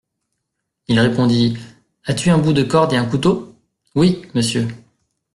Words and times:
Il 0.87 0.99
répondit: 0.99 1.57
As-tu 2.05 2.31
un 2.31 2.39
bout 2.39 2.53
de 2.53 2.63
corde 2.63 2.91
et 2.91 2.97
un 2.97 3.05
couteau? 3.05 3.53
Oui, 3.93 4.23
monsieur. 4.33 4.67